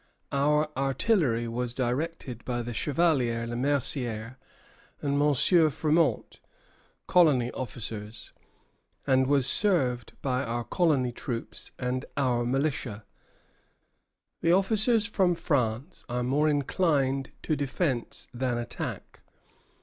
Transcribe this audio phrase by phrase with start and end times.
[0.31, 4.39] Our artillery was directed by the Chevalier Le Mercier
[4.99, 5.19] and M.
[5.19, 6.39] Frémont
[7.05, 8.31] [colony officers],
[9.05, 13.05] and was served by our colony troops and our militia.
[14.41, 19.21] The officers from France are more inclined to defence than attack.